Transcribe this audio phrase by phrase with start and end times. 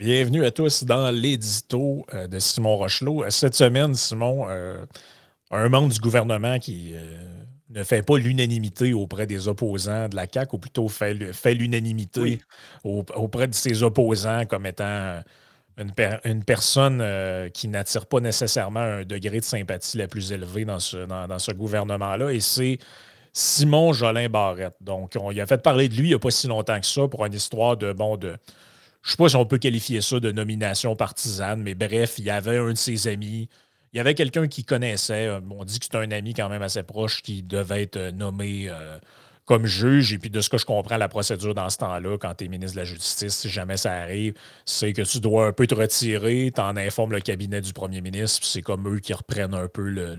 [0.00, 3.28] Bienvenue à tous dans l'édito euh, de Simon Rochelot.
[3.28, 4.86] Cette semaine, Simon, euh,
[5.50, 7.02] un membre du gouvernement qui euh,
[7.68, 11.12] ne fait pas l'unanimité auprès des opposants de la CAQ, ou plutôt fait,
[11.52, 12.40] l'unanimité
[12.82, 15.20] auprès de ses opposants comme étant
[15.76, 20.96] une, personne qui n'attire pas nécessairement un degré de sympathie la plus élevée dans ce,
[21.04, 22.32] dans, ce gouvernement-là.
[22.32, 22.78] Et c'est
[23.34, 24.76] Simon Jolin Barrette.
[24.80, 26.86] Donc, on y a fait parler de lui il n'y a pas si longtemps que
[26.86, 28.34] ça pour une histoire de, bon, de,
[29.02, 32.30] je sais pas si on peut qualifier ça de nomination partisane, mais bref, il y
[32.30, 33.48] avait un de ses amis.
[33.92, 35.26] Il y avait quelqu'un qui connaissait.
[35.26, 38.12] Euh, on dit que c'est un ami quand même assez proche qui devait être euh,
[38.12, 38.98] nommé euh,
[39.46, 40.12] comme juge.
[40.12, 42.48] Et puis, de ce que je comprends, la procédure dans ce temps-là, quand tu es
[42.48, 44.34] ministre de la Justice, si jamais ça arrive,
[44.66, 48.00] c'est que tu dois un peu te retirer, tu en informes le cabinet du premier
[48.00, 50.16] ministre, c'est comme eux qui reprennent un peu le,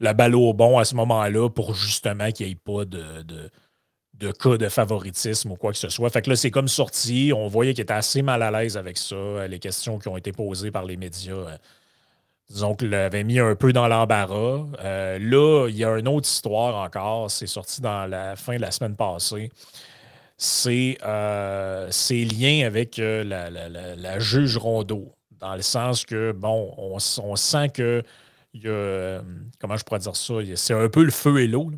[0.00, 3.50] la balle au bon à ce moment-là pour justement qu'il n'y ait pas de
[4.30, 6.10] cas de favoritisme ou quoi que ce soit.
[6.10, 7.32] Fait que là, c'est comme sorti.
[7.34, 9.46] On voyait qu'il était assez mal à l'aise avec ça.
[9.48, 11.56] Les questions qui ont été posées par les médias, euh,
[12.50, 14.66] disons que l'avait mis un peu dans l'embarras.
[14.80, 17.30] Euh, là, il y a une autre histoire encore.
[17.30, 19.50] C'est sorti dans la fin de la semaine passée.
[20.36, 25.14] C'est euh, ses liens avec la, juge Rondeau.
[25.38, 26.98] Dans le sens que, bon, on,
[27.36, 28.02] sent que
[28.54, 29.20] il y a,
[29.58, 31.72] comment je pourrais dire ça, c'est un peu le feu et l'eau.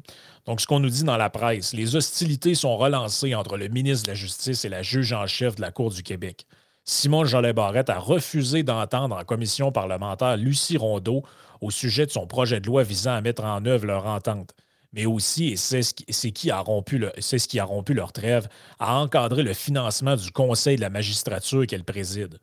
[0.46, 4.04] Donc, ce qu'on nous dit dans la presse, les hostilités sont relancées entre le ministre
[4.04, 6.46] de la Justice et la juge en chef de la Cour du Québec.
[6.84, 11.22] Simon Jolet Barrette a refusé d'entendre en commission parlementaire Lucie Rondeau
[11.62, 14.50] au sujet de son projet de loi visant à mettre en œuvre leur entente.
[14.92, 18.48] Mais aussi, et c'est ce, qui a rompu c'est ce qui a rompu leur trêve,
[18.78, 22.38] à encadrer le financement du Conseil de la magistrature qu'elle préside.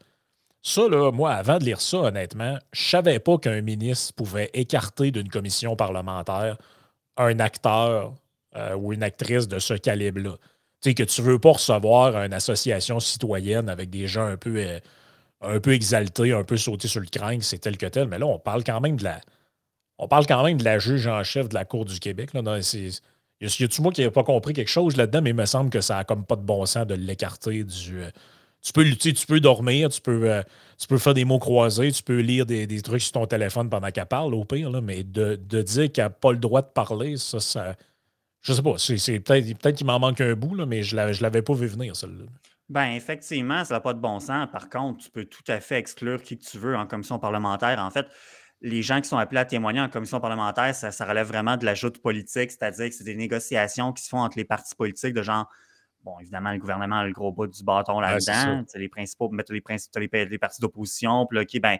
[0.64, 5.12] Ça, là, moi, avant de lire ça, honnêtement, je savais pas qu'un ministre pouvait écarter
[5.12, 6.58] d'une commission parlementaire
[7.18, 8.14] un acteur
[8.56, 10.36] euh, ou une actrice de ce calibre-là.
[10.82, 14.58] Tu sais, que tu veux pas recevoir une association citoyenne avec des gens un peu,
[14.58, 14.80] euh,
[15.42, 18.08] un peu exaltés, un peu sautés sur le crâne, c'est tel que tel.
[18.08, 19.22] Mais là, on parle quand même de la.
[19.98, 22.34] On parle quand même de la juge en chef de la Cour du Québec.
[22.34, 25.70] Là, y a-tu moi qui n'ai pas compris quelque chose là-dedans, mais il me semble
[25.70, 28.04] que ça n'a comme pas de bon sens de l'écarter du.
[28.62, 30.44] Euh, tu peux lutter, tu peux dormir, tu peux,
[30.78, 33.90] tu peux faire des mots croisés, tu peux lire des, trucs sur ton téléphone pendant
[33.92, 37.18] qu'elle parle, au pire, là, mais de, dire qu'elle n'a pas le droit de parler,
[37.18, 37.76] ça, ça.
[38.42, 41.22] Je sais pas, c'est, peut-être, peut qu'il m'en manque un bout, là, mais je ne
[41.22, 42.26] l'avais pas vu venir, celle-là.
[42.72, 44.48] Ben effectivement, ça n'a pas de bon sens.
[44.50, 47.78] Par contre, tu peux tout à fait exclure qui que tu veux en commission parlementaire.
[47.80, 48.08] En fait,
[48.62, 51.66] les gens qui sont appelés à témoigner en commission parlementaire, ça, ça relève vraiment de
[51.66, 55.14] la joute politique, c'est-à-dire que c'est des négociations qui se font entre les partis politiques
[55.14, 55.50] de genre
[56.04, 58.64] Bon, évidemment, le gouvernement a le gros bout du bâton là-dedans.
[58.76, 61.28] les principaux, mettre les, principaux, les, partis d'opposition.
[61.28, 61.78] Puis là, OK, ben,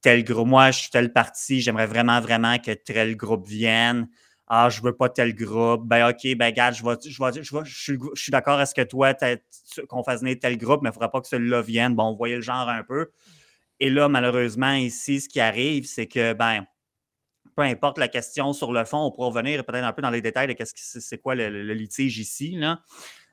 [0.00, 4.08] tel groupe, moi, je suis tel parti, j'aimerais vraiment, vraiment que tel groupe vienne.
[4.48, 5.86] Ah, je veux pas tel groupe.
[5.86, 7.10] Ben, OK, ben, regarde, je, vais, je,
[7.42, 9.14] je, je, suis, d'accord à ce que toi,
[9.88, 11.94] qu'on fasse venir tel groupe, mais il ne faudra pas que celui-là vienne.
[11.94, 13.10] Bon, vous voyez le genre un peu.
[13.78, 16.66] Et là, malheureusement, ici, ce qui arrive, c'est que, ben,
[17.54, 20.22] peu importe la question sur le fond, on pourra revenir peut-être un peu dans les
[20.22, 22.52] détails de qu'est-ce que c'est quoi le, le, litige ici.
[22.52, 22.80] Là.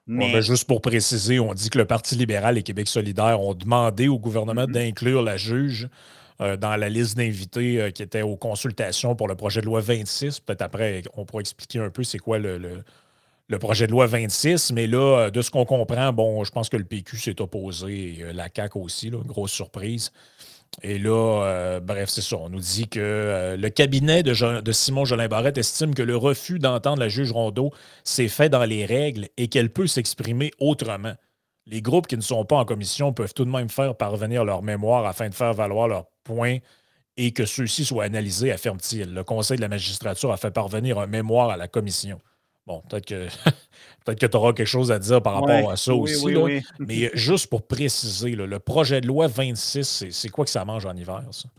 [0.07, 4.07] Ben, juste pour préciser, on dit que le Parti libéral et Québec solidaire ont demandé
[4.07, 4.71] au gouvernement mm-hmm.
[4.71, 5.89] d'inclure la juge
[6.39, 9.81] euh, dans la liste d'invités euh, qui étaient aux consultations pour le projet de loi
[9.81, 10.39] 26.
[10.39, 12.57] Peut-être après, on pourra expliquer un peu c'est quoi le,
[13.49, 14.71] le, projet de loi 26.
[14.71, 18.19] Mais là, euh, de ce qu'on comprend, bon, je pense que le PQ s'est opposé
[18.19, 20.11] et la CAQ aussi, là, grosse surprise.
[20.83, 22.37] Et là, euh, bref, c'est ça.
[22.37, 26.59] On nous dit que euh, le cabinet de, Simon Jolin Barrette estime que le refus
[26.59, 27.71] d'entendre la juge Rondeau
[28.03, 31.13] s'est fait dans les règles et qu'elle peut s'exprimer autrement.
[31.65, 34.61] Les groupes qui ne sont pas en commission peuvent tout de même faire parvenir leur
[34.61, 36.59] mémoire afin de faire valoir leurs points
[37.17, 39.13] et que ceux-ci soient analysés, affirme-t-il.
[39.13, 42.21] Le Conseil de la magistrature a fait parvenir un mémoire à la commission.
[42.67, 43.27] Bon, peut-être que
[44.05, 46.35] peut-être que tu auras quelque chose à dire par rapport à ça aussi.
[46.79, 50.95] Mais juste pour préciser, le projet de loi 26, c'est quoi que ça mange en
[50.95, 51.49] hiver, ça?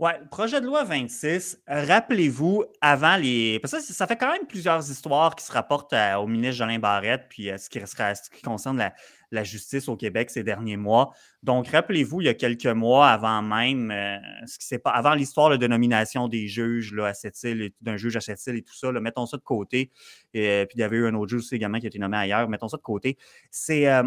[0.00, 3.58] Oui, le projet de loi 26, rappelez-vous, avant les.
[3.58, 7.26] Parce que ça, fait quand même plusieurs histoires qui se rapportent au ministre Jolin Barrette,
[7.28, 8.94] puis à ce, qui, ce qui concerne la,
[9.30, 11.12] la justice au Québec ces derniers mois.
[11.42, 14.16] Donc, rappelez-vous, il y a quelques mois avant même, euh,
[14.46, 18.20] ce qui pas, avant l'histoire de nomination des juges à cette île, d'un juge à
[18.20, 19.90] cette île et tout ça, mettons ça de côté.
[20.34, 22.16] Et, puis, il y avait eu un autre juge aussi également qui a été nommé
[22.16, 22.48] ailleurs.
[22.48, 23.16] Mettons ça de côté.
[23.50, 23.88] C'est.
[23.88, 24.04] Euh,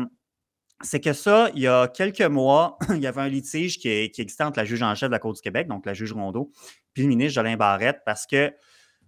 [0.84, 4.22] c'est que ça, il y a quelques mois, il y avait un litige qui, qui,
[4.22, 6.52] existait entre la juge en chef de la Cour du Québec, donc la juge Rondeau,
[6.96, 8.52] puis le ministre Jolin Barrette, parce que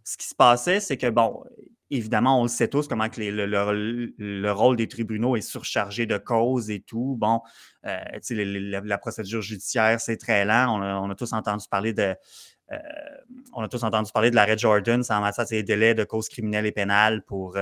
[0.04, 1.44] ce qui se passait, c'est que, bon,
[1.98, 6.70] évidemment, on le sait tous comment que le, rôle des tribunaux est surchargé de causes
[6.70, 7.16] et tout.
[7.20, 7.42] Bon,
[7.86, 7.98] euh,
[8.84, 10.80] la, procédure judiciaire, c'est très lent.
[11.04, 12.16] On a, tous entendu parler de,
[13.54, 16.66] on a tous entendu parler de l'arrêt Jordan, en matière des délais de cause criminelle
[16.66, 17.58] et pénale pour,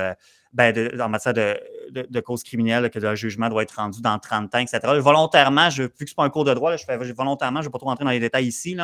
[0.54, 1.58] ben en matière de,
[1.92, 4.80] de, cause criminelle, que le jugement doit être rendu dans 30 ans, etc.
[5.00, 7.70] Volontairement, vu que ce n'est pas un cours de droit, je fais volontairement, je ne
[7.70, 8.78] vais pas trop rentrer dans les détails ici,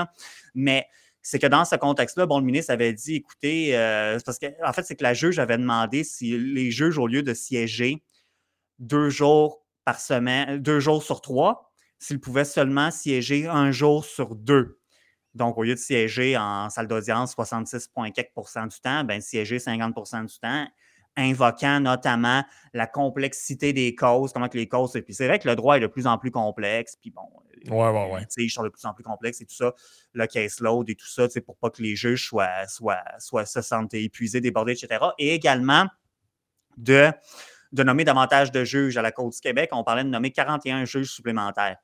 [0.53, 0.87] mais
[1.29, 3.73] c'est que dans ce contexte-là, bon, le ministre avait dit, écoutez,
[4.25, 7.21] parce qu'en en fait, c'est que la juge avait demandé si les juges, au lieu
[7.21, 8.01] de siéger
[8.79, 11.69] deux jours par semaine, deux jours sur trois,
[11.99, 14.79] s'ils pouvaient seulement siéger un jour sur deux.
[15.33, 20.39] Donc, au lieu de siéger en salle d'audience 66,4% du temps, ben, siéger 50% du
[20.39, 20.65] temps,
[21.17, 22.43] invoquant notamment
[22.73, 24.93] la complexité des causes, comment que les causes.
[24.93, 27.23] Puis c'est vrai que le droit est de plus en plus complexe, puis bon,
[27.69, 28.25] ouais, ouais, ouais.
[28.37, 29.73] ils sont de plus en plus complexes et tout ça,
[30.13, 33.93] le caseload et tout ça, pour pas que les juges soient, soient, soient se sentent
[33.93, 35.03] épuisés, débordés, etc.
[35.17, 35.87] Et également
[36.77, 37.11] de
[37.73, 39.69] de nommer davantage de juges à la Côte du Québec.
[39.73, 41.77] On parlait de nommer 41 juges supplémentaires.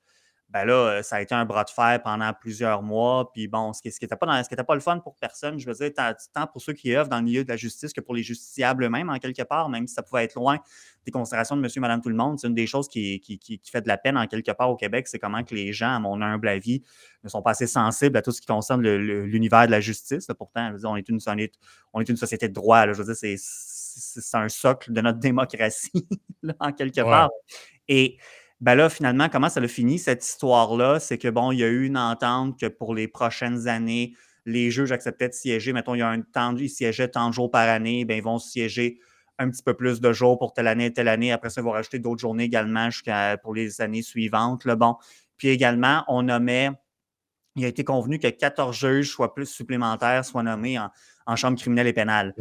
[0.54, 3.32] Ben là, euh, ça a été un bras de fer pendant plusieurs mois.
[3.34, 5.92] Puis bon, ce qui n'était pas, pas le fun pour personne, je veux dire,
[6.32, 8.84] tant pour ceux qui œuvrent dans le milieu de la justice que pour les justiciables
[8.84, 10.60] eux-mêmes, en quelque part, même si ça pouvait être loin
[11.06, 12.40] des considérations de monsieur, madame, tout le monde.
[12.40, 15.08] C'est une des choses qui, qui, fait de la peine en quelque part au Québec,
[15.08, 16.84] c'est comment que les gens, à mon humble avis,
[17.24, 20.28] ne sont pas assez sensibles à tout ce qui concerne l'univers de la justice.
[20.38, 21.20] Pourtant, on, est une,
[21.94, 22.86] on, est une, société de droit.
[22.86, 26.08] je veux dire, c'est c'est un socle de notre démocratie,
[26.60, 27.32] en quelque part.
[27.88, 28.18] Et
[28.64, 31.02] ben là, finalement, comment ça a fini, cette histoire-là?
[31.02, 34.14] C'est que, bon, il y a eu une entente que pour les prochaines années,
[34.46, 35.74] les juges acceptaient de siéger.
[35.74, 38.24] Mettons, il y a un temps, ils siégeaient tant de jours par année, ben, ils
[38.24, 39.00] vont siéger
[39.38, 41.34] un petit peu plus de jours pour telle année, telle année.
[41.34, 44.64] Après ça, ils vont rajouter d'autres journées également jusqu'à pour les années suivantes.
[44.64, 44.96] Là, bon.
[45.36, 46.70] Puis également, on nommait,
[47.56, 50.90] il a été convenu que 14 juges soient plus supplémentaires soient nommés en,
[51.26, 52.34] en chambre criminelle et pénale.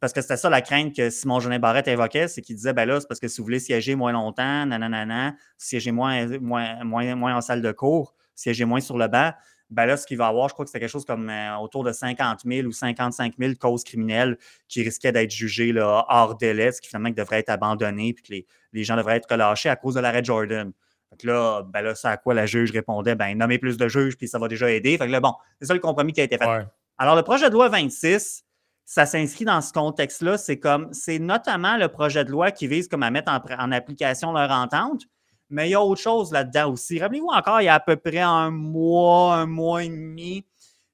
[0.00, 2.86] Parce, que c'était ça la crainte que Simon Genet Barrette évoquait, c'est qu'il disait ben
[2.86, 7.14] là, c'est parce que si vous voulez siéger moins longtemps, nanana, siéger moins, moins, moins,
[7.14, 9.32] moins en salle de cours, siéger moins sur le banc,
[9.70, 11.84] ben là, ce qu'il va avoir, je crois que c'était quelque chose comme euh, autour
[11.84, 14.36] de 50 000 ou 55 000 causes criminelles
[14.66, 18.32] qui risquaient d'être jugées là, hors délai, ce qui finalement devrait être abandonné, puis que
[18.32, 20.72] les, les, gens devraient être relâchés à cause de l'arrêt Jordan.
[21.10, 24.16] Fait là, ben là, c'est à quoi la juge répondait ben nommer plus de juges,
[24.16, 24.96] puis ça va déjà aider.
[24.96, 26.66] Fait que là, bon, c'est ça le compromis qui a été fait.
[26.98, 28.44] Alors, le projet de loi 26,
[28.84, 30.36] ça s'inscrit dans ce contexte-là.
[30.36, 34.32] C'est comme, c'est notamment le projet de loi qui vise comme à mettre en, application
[34.32, 35.04] leur entente,
[35.48, 36.98] mais il y a autre chose là-dedans aussi.
[37.00, 40.44] Rappelez-vous encore, il y a à peu près un mois, un mois et demi,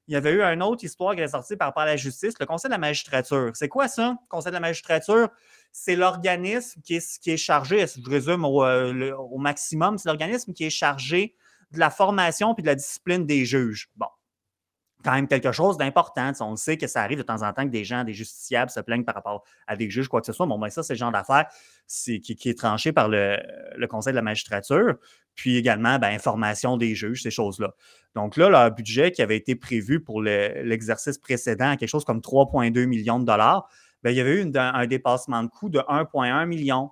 [0.07, 2.45] il y avait eu une autre histoire qui est sortie par rapport la justice, le
[2.45, 3.51] Conseil de la magistrature.
[3.53, 5.29] C'est quoi ça, le Conseil de la magistrature?
[5.71, 10.63] C'est l'organisme qui est, est chargé, je résume au, euh, au maximum, c'est l'organisme qui
[10.63, 11.35] est chargé
[11.71, 13.89] de la formation et de la discipline des juges.
[13.95, 14.07] Bon,
[15.03, 16.31] quand même quelque chose d'important.
[16.41, 18.79] On sait que ça arrive de temps en temps que des gens, des justiciables se
[18.79, 20.45] plaignent par rapport à des juges, quoi que ce soit.
[20.45, 21.45] Bon, ben ça, c'est le genre d'affaire
[21.87, 23.37] qui, qui, est tranché par le,
[23.87, 24.95] Conseil de la magistrature.
[25.35, 27.73] Puis également, ben, information des juges, ces choses-là.
[28.15, 32.85] Donc là, leur budget qui avait été prévu pour l'exercice précédent, quelque chose comme 3,2
[32.85, 33.69] millions de dollars,
[34.03, 36.89] ben, il y avait eu un dépassement de coût de 1,1 million.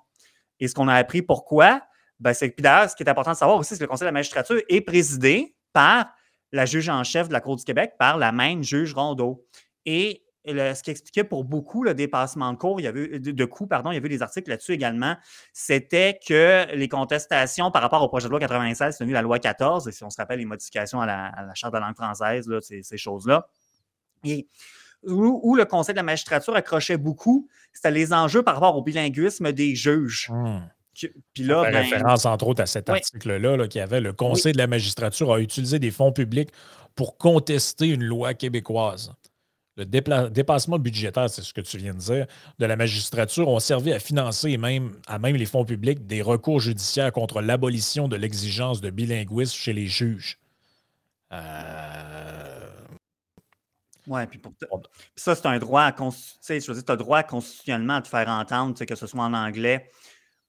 [0.60, 1.82] Et ce qu'on a appris pourquoi,
[2.20, 4.06] ben, c'est que, d'ailleurs, ce qui est important de savoir aussi, c'est que le Conseil
[4.06, 6.08] de la magistrature est présidé par
[6.52, 9.46] la juge en chef de la Cour du Québec par la même juge Rondeau.
[9.86, 13.68] Et ce qui expliquait pour beaucoup le dépassement de cours, il y avait, de, coûts,
[13.68, 15.16] pardon, il y avait des articles là-dessus également,
[15.54, 19.88] c'était que les contestations par rapport au projet de loi 96, c'est la loi 14,
[19.88, 22.98] et si on se rappelle les modifications à la, Charte de la langue française, ces,
[22.98, 23.48] choses-là,
[24.24, 24.48] et
[25.04, 29.52] où, le Conseil de la magistrature accrochait beaucoup, c'était les enjeux par rapport au bilinguisme
[29.52, 30.30] des juges.
[30.32, 30.60] Mmh.
[30.96, 34.68] Puis là, ben, référence entre autres à cet article-là qui avait le Conseil de la
[34.68, 36.50] magistrature a utilisé des fonds publics
[36.96, 39.12] pour contester une loi québécoise.
[39.78, 42.28] Le dépassement budgétaire, c'est ce que tu viens de dire,
[42.60, 46.62] de la magistrature ont servi à financer même, à même les fonds publics des recours
[46.62, 50.40] judiciaires contre l'abolition de l'exigence de bilinguisme chez les juges.
[51.34, 52.70] Euh...
[54.08, 54.54] Oui, puis pour
[55.16, 56.04] ça, c'est un droit, tu
[56.40, 59.24] sais, je veux dire, tu as droit constitutionnellement à te faire entendre, que ce soit
[59.24, 59.90] en anglais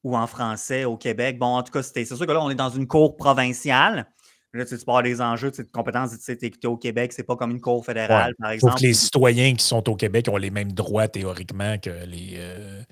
[0.07, 1.37] ou en français au Québec.
[1.37, 4.07] Bon, en tout cas, c'est sûr que là, on est dans une cour provinciale.
[4.53, 7.85] Là, tu, parles des enjeux de compétences d'équité au Québec, c'est pas comme une cour
[7.85, 8.77] fédérale, par exemple.
[8.77, 12.83] Que les citoyens qui sont au Québec ont les mêmes droits théoriquement que les, euh,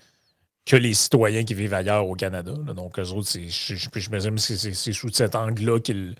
[0.66, 2.52] que les citoyens qui vivent ailleurs au Canada.
[2.75, 6.16] Donc, eux autres, je, je, je, me que c'est sous cet angle-là qu'ils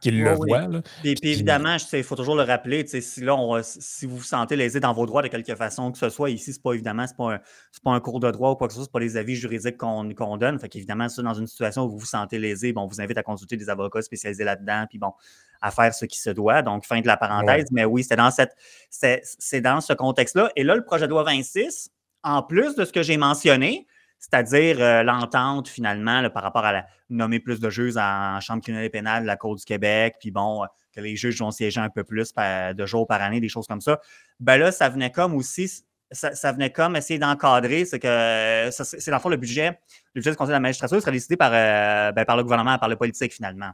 [0.00, 0.34] qu'il le
[1.02, 4.92] puis, évidemment, il faut toujours le rappeler, si, là, si vous vous sentez lésé dans
[4.92, 7.38] vos droits de quelque façon que ce soit, ici, ce n'est pas évidemment, ce n'est
[7.84, 9.76] pas, un cours de droit ou quoi que ce soit, ce pas les avis juridiques
[9.76, 10.58] qu'on donne.
[10.58, 13.22] Fait qu'évidemment, dans une situation où vous vous sentez lésé, bon, on vous invite à
[13.22, 15.12] consulter des avocats spécialisés là-dedans, puis bon,
[15.60, 16.62] à faire ce qui se doit.
[16.62, 17.66] Donc, fin de la parenthèse.
[17.70, 18.56] Mais oui, c'est dans, cette,
[18.90, 20.50] c'est dans ce contexte-là.
[20.56, 21.90] Et là, le projet de loi 26,
[22.22, 23.86] en plus de ce que j'ai mentionné,
[24.20, 28.90] c'est-à-dire euh, l'entente finalement par rapport à nommer plus de juges en, Chambre criminelle et
[28.90, 32.04] pénale de la Cour du Québec, puis bon, que les juges vont siéger un peu
[32.04, 34.00] plus de jours par année, des choses comme ça.
[34.38, 39.16] Ben là, ça venait comme aussi, ça, venait comme essayer d'encadrer, c'est que c'est dans
[39.16, 39.80] le fond le budget,
[40.14, 42.88] le budget du Conseil de la magistrature serait décidé par, ben, par le gouvernement, par
[42.88, 43.70] le politique finalement.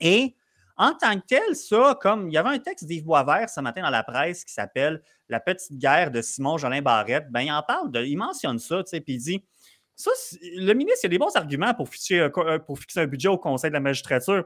[0.00, 0.36] Et
[0.76, 3.82] en tant que tel, ça, comme il y avait un texte d'Yves Boisvert ce matin
[3.82, 7.62] dans la presse qui s'appelle La petite guerre de Simon Jolin Barrette, ben, il en
[7.62, 9.44] parle, de, il mentionne ça, tu sais, puis il dit
[9.96, 10.10] ça,
[10.42, 13.38] le ministre, il a des bons arguments pour fixer, euh, pour fixer un budget au
[13.38, 14.44] Conseil de la magistrature.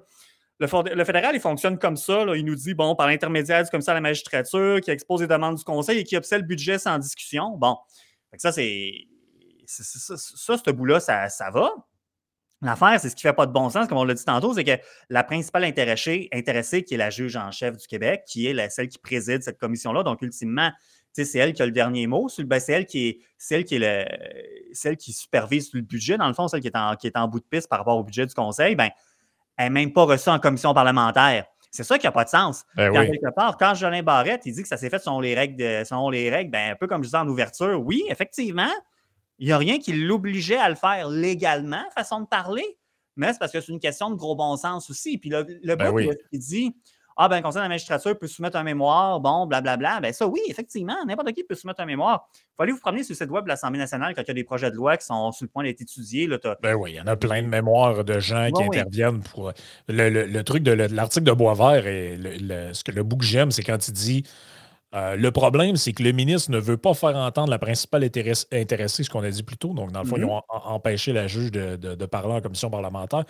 [0.60, 2.24] Le, fédéral, il fonctionne comme ça.
[2.34, 5.56] il nous dit, bon, par l'intermédiaire du commissaire de la magistrature, qui expose les demandes
[5.56, 7.56] du Conseil et qui obtient le budget sans discussion.
[7.56, 7.76] Bon,
[8.36, 8.92] ça, c'est.
[9.66, 11.70] Ça, ce bout-là, ça, ça va.
[12.60, 14.52] L'affaire, c'est ce qui ne fait pas de bon sens, comme on l'a dit tantôt,
[14.52, 16.28] c'est que la principale intéressée,
[16.84, 20.02] qui est la juge en chef du Québec, qui est celle qui préside cette commission-là,
[20.02, 20.72] donc ultimement,
[21.12, 22.28] c'est elle qui a le dernier mot.
[22.38, 24.08] Ben, c'est elle qui est celle qui est
[24.72, 27.28] celle qui supervise le budget, dans le fond, celle qui est, en, qui est en
[27.28, 28.90] bout de piste par rapport au budget du Conseil, ben,
[29.56, 31.46] elle n'est même pas reçue en commission parlementaire.
[31.70, 32.64] C'est ça qui n'a pas de sens.
[32.76, 35.56] Ben quelque part, quand Jolin Barrette, il dit que ça s'est fait selon les règles,
[35.56, 38.70] de, les règles ben, un peu comme je disais en ouverture, oui, effectivement,
[39.38, 42.78] il n'y a rien qui l'obligeait à le faire légalement, façon de parler,
[43.16, 45.18] mais c'est parce que c'est une question de gros bon sens aussi.
[45.18, 45.92] Puis le, le ben
[46.32, 46.74] il dit
[47.20, 50.00] Ah, ben, le Conseil de la magistrature peut soumettre un mémoire, bon, blablabla.
[50.00, 52.28] Ben, ça, oui, effectivement, n'importe qui peut soumettre un mémoire.
[52.32, 54.30] Il faut aller vous promener sur le site web de l'Assemblée nationale quand il y
[54.30, 56.28] a des projets de loi qui sont sur le point d'être étudiés.
[56.28, 59.52] Là, ben oui, il y en a plein de mémoires de gens qui interviennent pour.
[59.88, 63.64] Le, truc de l'article de Boisvert et le, ce que le bout que j'aime, c'est
[63.64, 64.24] quand il dit
[64.94, 69.04] euh, le problème, c'est que le ministre ne veut pas faire entendre la principale intéressée,
[69.04, 69.74] ce qu'on a dit plus tôt.
[69.74, 70.40] Donc, dans le fond, ils mm-hmm.
[70.48, 73.24] ont empêché la juge de, parler en commission parlementaire.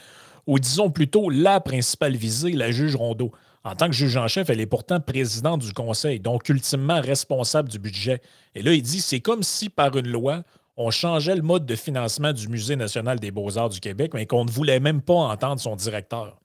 [0.47, 3.33] Ou disons plutôt la principale visée, la juge Rondeau.
[3.65, 7.69] En tant que juge en chef, elle est pourtant présidente du conseil, donc ultimement responsable
[7.69, 8.21] du budget.
[8.55, 10.43] Et là, il dit c'est comme si par une loi,
[10.77, 14.45] on changeait le mode de financement du Musée national des beaux-arts du Québec, mais qu'on
[14.45, 16.39] ne voulait même pas entendre son directeur.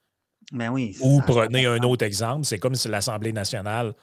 [0.52, 0.98] Ben oui.
[1.02, 3.94] Ou prenez un autre exemple, c'est comme si l'Assemblée nationale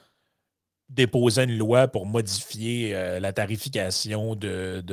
[0.89, 4.83] déposer une loi pour modifier euh, la tarification de,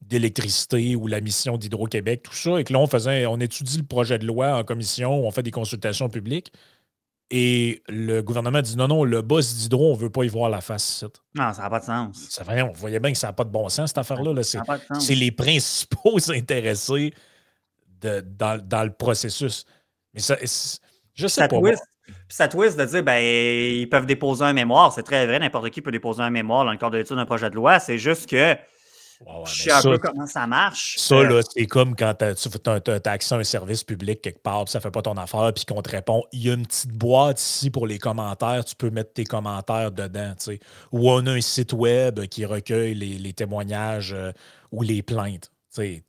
[0.00, 2.58] d'électricité ou la mission d'Hydro-Québec, tout ça.
[2.58, 5.42] Et que là, on, faisait, on étudie le projet de loi en commission, on fait
[5.42, 6.52] des consultations publiques.
[7.30, 10.48] Et le gouvernement dit non, non, le boss d'Hydro, on ne veut pas y voir
[10.48, 11.04] la face.
[11.34, 12.28] Non, ça n'a pas de sens.
[12.30, 14.32] Ça, on voyait bien que ça n'a pas de bon sens, cette affaire-là.
[14.32, 14.42] Là.
[14.44, 17.12] C'est, les principaux intéressés
[18.00, 19.64] de, dans, le processus.
[20.14, 20.36] Mais ça,
[21.14, 21.60] je sais pas.
[22.06, 24.92] Puis ça twist de dire, ben, ils peuvent déposer un mémoire.
[24.92, 27.26] C'est très vrai, n'importe qui peut déposer un mémoire dans le cadre de l'étude d'un
[27.26, 27.80] projet de loi.
[27.80, 28.56] C'est juste que
[29.46, 30.96] je sais un peu comment ça marche.
[30.98, 34.72] Ça, euh, c'est comme quand tu as, accès à un service public quelque part, puis
[34.72, 37.40] ça fait pas ton affaire, puis qu'on te répond il y a une petite boîte
[37.40, 40.34] ici pour les commentaires, tu peux mettre tes commentaires dedans.
[40.38, 40.60] sais.
[40.92, 44.32] Ou on a un site web qui recueille les, témoignages euh,
[44.72, 45.50] ou les plaintes.
[45.68, 46.04] sais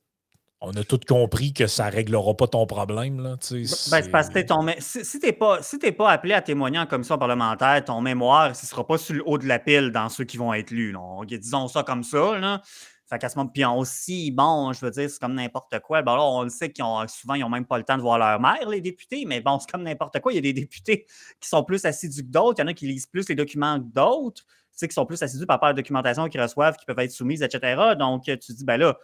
[0.60, 3.20] on a tous compris que ça ne réglera pas ton problème.
[3.20, 6.80] Là, ben, c'est parce que ton, si, tu n'es pas, si pas appelé à témoigner
[6.80, 9.92] en commission parlementaire, ton mémoire, ce ne sera pas sur le haut de la pile
[9.92, 10.94] dans ceux qui vont être lus.
[11.26, 12.38] Disons ça comme ça.
[12.38, 12.60] Là.
[13.08, 16.02] Fait qu'à ce moment, puis aussi, bon, je veux dire, c'est comme n'importe quoi.
[16.02, 18.02] Bon, là, on le sait qu'ils ont souvent, ils n'ont même pas le temps de
[18.02, 20.32] voir leur mère, les députés, mais bon, c'est comme n'importe quoi.
[20.32, 21.06] Il y a des députés
[21.40, 22.58] qui sont plus assidus que d'autres.
[22.58, 24.44] Il y en a qui lisent plus les documents que d'autres,
[24.78, 27.42] qui sont plus assidus par rapport à la documentation qu'ils reçoivent, qui peuvent être soumises,
[27.42, 27.94] etc.
[27.98, 28.96] Donc, tu dis, ben là,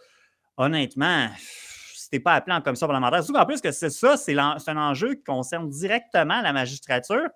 [0.57, 4.17] honnêtement, si tu n'es pas appelé en commission parlementaire, surtout en plus que c'est ça,
[4.17, 7.27] c'est un enjeu qui concerne directement la magistrature.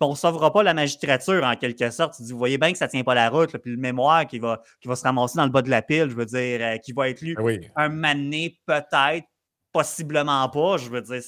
[0.00, 2.20] On ne sauvera pas la magistrature en quelque sorte.
[2.20, 4.62] vous voyez bien que ça ne tient pas la route, puis le mémoire qui va,
[4.80, 6.92] qui va se ramasser dans le bas de la pile, je veux dire, euh, qui
[6.92, 9.26] va être lu ah un mané peut-être,
[9.72, 11.22] possiblement pas, je veux dire.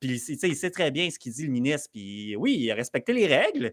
[0.00, 1.88] Puis il sait très bien ce qu'il dit, le ministre.
[1.92, 3.72] Puis oui, il a respecté les règles,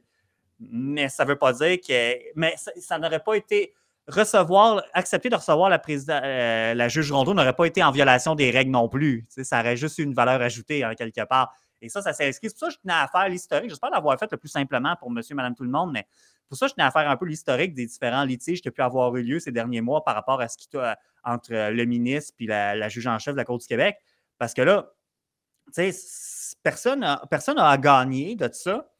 [0.59, 2.17] mais ça ne veut pas dire que.
[2.35, 3.73] Mais ça n'aurait pas été
[4.07, 8.51] recevoir, accepter de recevoir la, euh, la juge Rondeau n'aurait pas été en violation des
[8.51, 9.25] règles non plus.
[9.29, 11.53] ça aurait juste eu une valeur ajoutée en quelque part.
[11.85, 12.49] Et ça, ça s'inscrit.
[12.49, 13.69] C'est pour ça que je tenais à faire l'historique.
[13.69, 16.07] J'espère l'avoir fait le plus simplement pour monsieur, madame, tout le monde, mais
[16.47, 18.81] pour ça, je tenais à faire un peu l'historique des différents litiges qui ont pu
[18.81, 22.33] avoir eu lieu ces derniers mois par rapport à ce qui a entre le ministre
[22.39, 23.97] et la, juge en chef de la Cour du Québec.
[24.37, 24.91] Parce que là,
[26.63, 28.91] personne n'a personne a gagné de ça.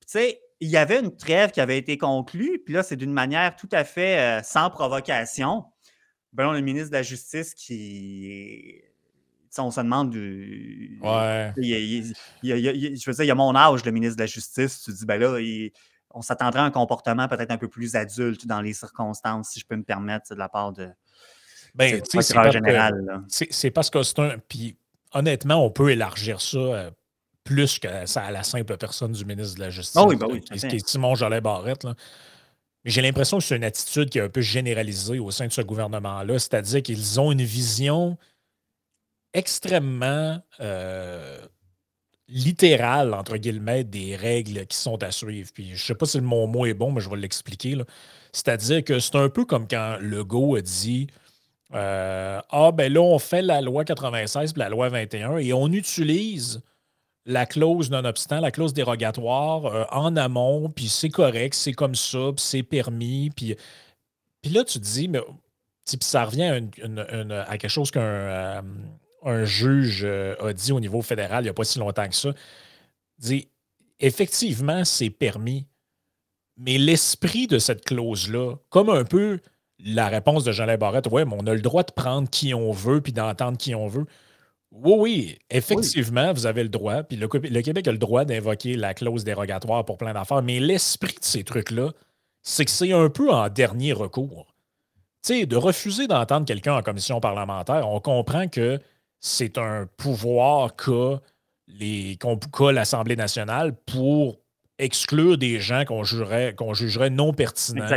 [0.00, 3.12] Tu sais, il y avait une trêve qui avait été conclue, puis là, c'est d'une
[3.12, 5.64] manière tout à fait euh, sans provocation.
[6.32, 8.82] Ben, le ministre de la Justice qui.
[9.58, 10.10] On se demande.
[10.10, 10.98] Du...
[11.02, 11.52] Ouais.
[11.56, 14.82] je veux dire, il y a mon âge, le ministre de la Justice.
[14.82, 15.38] Tu dis, ben là,
[16.10, 19.66] on s'attendrait à un comportement peut-être un peu plus adulte dans les circonstances, si je
[19.66, 20.88] peux me permettre, de la part de.
[21.74, 23.24] Ben, c'est général.
[23.28, 24.38] C'est parce que c'est un.
[24.48, 24.76] Puis
[25.12, 26.90] honnêtement, on peut élargir ça euh,
[27.42, 30.00] plus que ça à la simple personne du ministre de la Justice.
[30.00, 31.84] Oh oui, ben oui, qui est Simon Jolet Barrette.
[31.84, 31.94] Là.
[32.84, 35.52] Mais j'ai l'impression que c'est une attitude qui est un peu généralisée au sein de
[35.52, 38.18] ce gouvernement-là, c'est-à-dire qu'ils ont une vision
[39.34, 41.38] extrêmement euh,
[42.28, 45.50] littérale, entre guillemets, des règles qui sont à suivre.
[45.52, 47.76] Puis je ne sais pas si mon mot est bon, mais je vais l'expliquer.
[48.32, 51.08] C'est-à-dire que c'est un peu comme quand Legault a dit
[51.74, 55.68] euh, Ah, ben là, on fait la loi 96 et la loi 21 et on
[55.68, 56.62] utilise
[57.26, 62.32] la clause nonobstant, la clause dérogatoire euh, en amont, puis c'est correct, c'est comme ça,
[62.36, 63.30] puis c'est permis.
[63.30, 63.56] Puis,
[64.42, 65.20] puis là, tu te dis, mais
[65.84, 66.60] ça revient
[67.30, 68.62] à, quelque chose qu'un
[69.24, 72.14] un juge euh, a dit au niveau fédéral il n'y a pas si longtemps que
[72.14, 72.30] ça.
[73.18, 73.48] Dit,
[74.00, 75.66] effectivement, c'est permis,
[76.56, 79.40] mais l'esprit de cette clause-là, comme un peu
[79.78, 82.72] la réponse de Jean-Léon Barrette, ouais, mais on a le droit de prendre qui on
[82.72, 84.06] veut puis d'entendre qui on veut.
[84.70, 87.04] Oui, oui, effectivement, vous avez le droit.
[87.04, 90.42] Puis le, Québec a le droit d'invoquer la clause dérogatoire pour plein d'affaires.
[90.42, 91.92] Mais l'esprit de ces trucs-là,
[92.42, 94.46] c'est que c'est un peu en dernier recours.
[95.24, 98.80] Tu sais, de refuser d'entendre quelqu'un en commission parlementaire, on comprend que
[99.24, 104.38] c'est un pouvoir qu'a l'Assemblée nationale pour
[104.78, 107.88] exclure des gens qu'on jugerait, qu'on jugerait non pertinents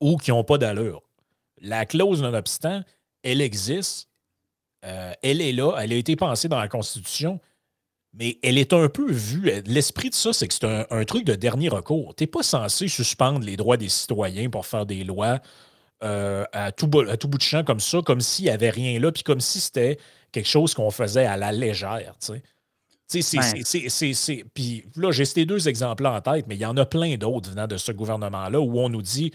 [0.00, 1.02] ou qui n'ont pas d'allure.
[1.60, 2.82] La clause non-obstant,
[3.22, 4.08] elle existe
[4.84, 7.40] euh, elle est là, elle a été pensée dans la Constitution,
[8.14, 9.50] mais elle est un peu vue.
[9.66, 12.14] L'esprit de ça, c'est que c'est un, truc de dernier recours.
[12.14, 15.40] Tu n'es pas censé suspendre les droits des citoyens pour faire des lois
[16.04, 19.22] euh, à, tout, bout de champ comme ça, comme s'il n'y avait rien là, puis
[19.22, 19.98] comme si c'était
[20.32, 22.14] quelque chose qu'on faisait à la légère.
[22.20, 24.44] Tu sais.
[24.54, 27.50] Puis là, j'ai ces deux exemples en tête, mais il y en a plein d'autres
[27.50, 29.32] venant de ce gouvernement-là où on nous dit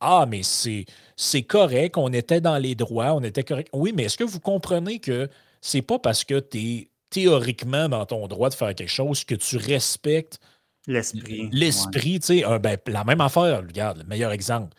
[0.00, 3.68] ah, mais c'est correct, on était dans les droits, on était correct.
[3.72, 5.28] Oui, mais est-ce que vous comprenez que
[5.60, 9.34] c'est pas parce que tu es théoriquement dans ton droit de faire quelque chose que
[9.34, 10.38] tu respectes
[10.86, 11.48] l'esprit.
[11.52, 14.76] L'esprit, tu sais, ben, la même affaire, regarde, le meilleur exemple.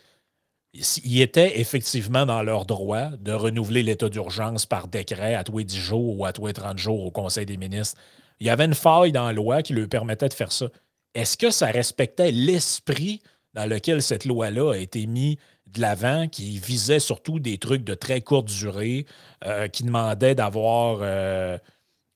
[0.74, 5.64] Ils étaient effectivement dans leur droit de renouveler l'état d'urgence par décret à tous les
[5.64, 7.98] 10 jours ou à tous les 30 jours au Conseil des ministres.
[8.40, 10.66] Il y avait une faille dans la loi qui leur permettait de faire ça.
[11.14, 13.22] Est-ce que ça respectait l'esprit
[13.54, 17.94] dans lequel cette loi-là a été mise de l'avant, qui visait surtout des trucs de
[17.94, 19.06] très courte durée,
[19.44, 21.58] euh, qui demandaient d'avoir euh,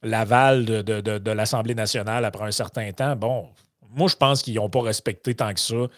[0.02, 3.16] l'aval de, l'Assemblée nationale après un certain temps?
[3.16, 3.48] Bon,
[3.90, 5.88] moi, je pense qu'ils n'ont pas respecté tant que ça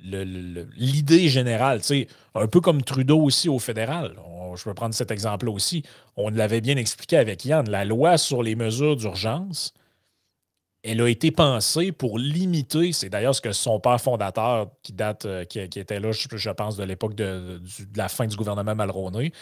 [0.00, 1.80] l'idée générale.
[2.34, 4.14] Un peu comme Trudeau aussi au fédéral.
[4.56, 5.82] je peux prendre cet exemple-là aussi.
[6.16, 7.68] On l'avait bien expliqué avec Yann.
[7.68, 9.74] La loi sur les mesures d'urgence,
[10.84, 15.26] elle a été pensée pour limiter, c'est d'ailleurs ce que son père fondateur, qui date,
[15.26, 17.60] euh, qui, était là, je, pense, de l'époque de,
[17.96, 19.32] la fin du gouvernement Malroney,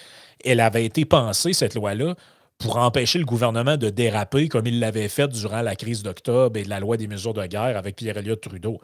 [0.45, 2.15] elle avait été pensée, cette loi-là,
[2.59, 6.65] pour empêcher le gouvernement de déraper comme il l'avait fait durant la crise d'octobre et
[6.65, 8.81] la loi des mesures de guerre avec Pierre-Éliott Trudeau.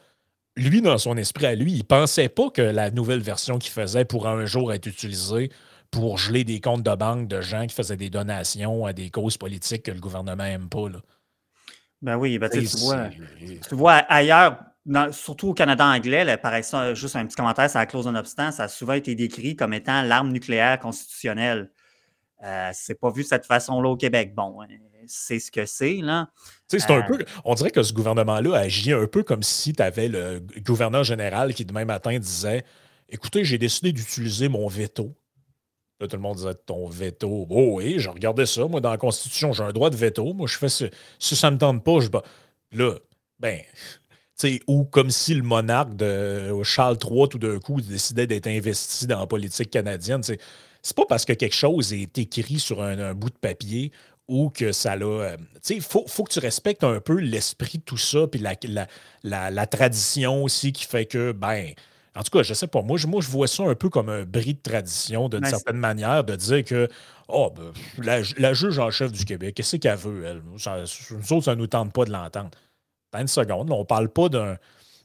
[0.57, 4.05] Lui, dans son esprit à lui, il pensait pas que la nouvelle version qu'il faisait
[4.05, 5.51] pourrait un jour être utilisée
[5.91, 9.37] pour geler des comptes de banque de gens qui faisaient des donations à des causes
[9.37, 10.89] politiques que le gouvernement n'aime pas.
[10.89, 10.99] Là.
[12.03, 13.09] Ben oui, ben, tu, vois,
[13.69, 14.59] tu vois ailleurs,
[15.13, 18.17] surtout au Canada anglais, là, par exemple, juste un petit commentaire sur la clause non
[18.17, 21.71] obstant, ça a souvent été décrit comme étant l'arme nucléaire constitutionnelle.
[22.43, 24.35] Euh, c'est pas vu de cette façon-là au Québec.
[24.35, 24.67] Bon, hein,
[25.07, 26.31] c'est ce que c'est, là.
[26.69, 29.83] C'est un euh, peu, on dirait que ce gouvernement-là agit un peu comme si tu
[29.83, 32.65] avais le gouverneur général qui, demain matin, disait
[33.09, 35.15] Écoutez, j'ai décidé d'utiliser mon veto
[36.07, 37.47] tout le monde disait ton veto.
[37.51, 38.67] Oh oui, je regardais ça.
[38.67, 40.33] Moi, dans la Constitution, j'ai un droit de veto.
[40.33, 40.85] Moi, je fais ce.
[41.19, 42.09] Si ça ne me tente pas, je.
[42.73, 42.95] Là,
[43.39, 43.61] ben.
[44.35, 49.07] sais, ou comme si le monarque de Charles III, tout d'un coup, décidait d'être investi
[49.07, 50.23] dans la politique canadienne.
[50.23, 53.93] C'est pas parce que quelque chose est écrit sur un, bout de papier
[54.29, 55.07] ou que ça l'a.
[55.07, 58.27] Euh, tu sais, il faut, faut, que tu respectes un peu l'esprit de tout ça,
[58.27, 58.55] puis la,
[59.23, 61.73] la, la, tradition aussi qui fait que, ben,
[62.15, 62.83] en tout cas, je sais pas.
[62.83, 65.77] Moi je, moi, je vois ça un peu comme un bris de tradition, d'une certaine
[65.77, 66.89] manière, de dire que
[67.29, 67.53] oh,
[67.99, 70.43] ben, la, juge en chef du Québec, qu'est-ce qu'elle veut, elle?
[70.59, 72.51] Ça, nous autres, ça ne nous tente pas de l'entendre.
[73.15, 74.57] Une seconde, on ne parle pas d'un.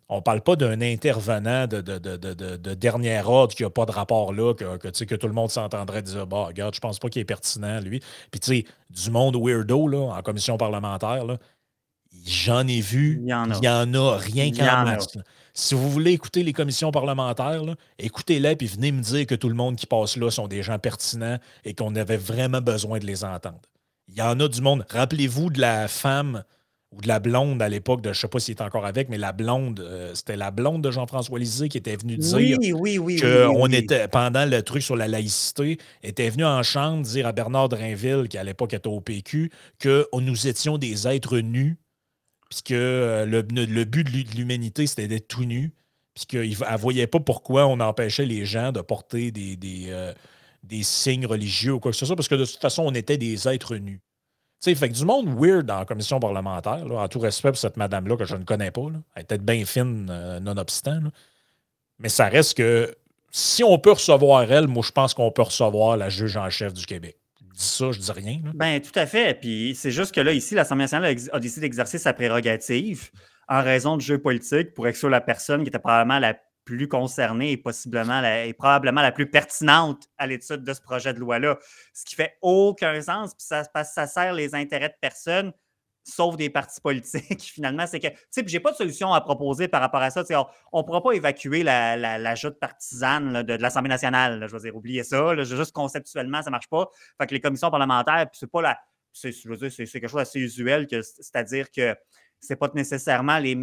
[0.10, 4.54] On parle pas d'un intervenant de, de, dernière ordre qui n'a pas de rapport là,
[4.54, 7.26] que, que, que tout le monde s'entendrait dire bah, regarde, je pense pas qu'il est
[7.26, 8.00] pertinent, lui.
[8.32, 11.26] Puis, tu sais, du monde weirdo là, en commission parlementaire,
[12.26, 13.20] j'en ai vu.
[13.22, 15.18] Il y en a, rien qu'en masse.
[15.54, 17.64] Si vous voulez écouter les commissions parlementaires,
[17.98, 20.78] écoutez-les puis venez me dire que tout le monde qui passe là sont des gens
[20.78, 23.60] pertinents et qu'on avait vraiment besoin de les entendre.
[24.08, 24.86] Il y en a du monde.
[24.90, 26.44] Rappelez-vous de la femme
[26.92, 29.10] ou de la blonde à l'époque, de, je ne sais pas s'il est encore avec,
[29.10, 32.74] mais la blonde, euh, c'était la blonde de Jean-François Lisée qui était venue dire oui,
[32.74, 37.28] oui, oui, qu'on était, pendant le truc sur la laïcité, était venue en chambre dire
[37.28, 41.78] à Bernard Drinville, qui à l'époque était au PQ, que nous étions des êtres nus
[42.50, 43.42] puisque euh, le,
[43.84, 45.74] but de l'humanité, c'était d'être tout nu.
[46.16, 50.14] puis qu'elle ne voyait pas pourquoi on empêchait les gens de porter des, des,
[50.64, 53.18] des, signes religieux ou quoi que ce soit, parce que de toute façon, on était
[53.18, 54.00] des êtres nus.
[54.60, 57.78] Tu sais, fait que du monde weird la commission parlementaire, en tout respect pour cette
[57.78, 58.88] madame-là que je ne connais pas.
[59.16, 60.06] Elle est peut-être bien fine,
[60.42, 61.12] nonobstant.
[62.00, 62.96] Mais ça reste que
[63.32, 66.74] si on peut recevoir elle, moi, je pense qu'on peut recevoir la juge en chef
[66.74, 67.18] du Québec.
[67.40, 68.40] Je dis ça, je dis rien.
[68.56, 69.40] Ben, tout à fait.
[69.40, 73.12] Puis c'est juste que là, ici, l'Assemblée nationale a décidé d'exercer sa prérogative
[73.48, 76.36] en raison du jeu politique pour exclure la personne qui était probablement la
[76.68, 81.20] plus concernée et possiblement et probablement la plus pertinente à l'étude de ce projet de
[81.20, 81.58] loi-là.
[81.94, 85.54] Ce qui fait aucun sens, puis ça, ça sert les intérêts de personne
[86.08, 87.86] sauf des partis politiques, finalement.
[87.88, 90.24] C'est que, tu sais, j'ai pas de solution à proposer par rapport à ça.
[90.72, 94.46] On ne pourra pas évacuer la, la, partisane de, l'Assemblée nationale.
[94.48, 95.36] je veux dire, oubliez ça.
[95.44, 96.90] juste conceptuellement, ça ne marche pas.
[97.20, 98.80] Fait que les commissions parlementaires, c'est pas la.
[99.14, 101.96] C'est, quelque chose d'assez usuel, c'est-à-dire que
[102.40, 103.56] c'est pas nécessairement les.